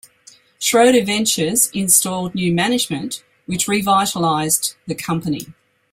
Schroeder 0.57 1.05
Ventures 1.05 1.69
installed 1.75 2.33
new 2.33 2.51
management 2.51 3.23
which 3.45 3.67
revitalized 3.67 4.73
the 4.87 4.95
company. 4.95 5.53